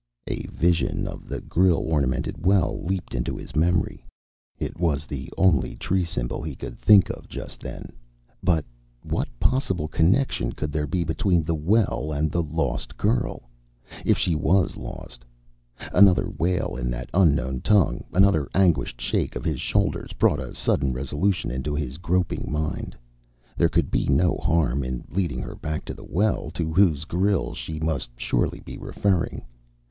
A 0.25 0.47
vision 0.51 1.05
of 1.05 1.27
the 1.27 1.41
grille 1.41 1.77
ornamented 1.87 2.43
well 2.43 2.83
leaped 2.83 3.13
into 3.13 3.37
his 3.37 3.55
memory. 3.55 4.03
It 4.57 4.79
was 4.79 5.05
the 5.05 5.29
only 5.37 5.75
tree 5.75 6.03
symbol 6.03 6.41
he 6.41 6.55
could 6.55 6.79
think 6.79 7.11
of 7.11 7.27
just 7.29 7.59
then. 7.59 7.93
But 8.41 8.65
what 9.03 9.27
possible 9.39 9.87
connection 9.87 10.53
could 10.53 10.71
there 10.71 10.87
be 10.87 11.03
between 11.03 11.43
the 11.43 11.53
well 11.53 12.11
and 12.11 12.31
the 12.31 12.41
lost 12.41 12.97
girl 12.97 13.43
if 14.03 14.17
she 14.17 14.33
was 14.33 14.75
lost? 14.75 15.23
Another 15.93 16.31
wail 16.35 16.75
in 16.75 16.89
that 16.89 17.11
unknown 17.13 17.59
tongue, 17.61 18.03
another 18.11 18.49
anguished 18.55 18.99
shake 18.99 19.35
of 19.35 19.45
his 19.45 19.61
shoulders, 19.61 20.13
brought 20.13 20.39
a 20.39 20.55
sudden 20.55 20.93
resolution 20.93 21.51
into 21.51 21.75
his 21.75 21.99
groping 21.99 22.51
mind. 22.51 22.95
There 23.55 23.69
could 23.69 23.91
be 23.91 24.07
no 24.07 24.37
harm 24.37 24.83
in 24.83 25.03
leading 25.11 25.43
her 25.43 25.55
back 25.55 25.85
to 25.85 25.93
the 25.93 26.03
well, 26.03 26.49
to 26.55 26.73
whose 26.73 27.05
grille 27.05 27.53
she 27.53 27.79
must 27.79 28.09
surely 28.19 28.61
be 28.61 28.79
referring. 28.79 29.45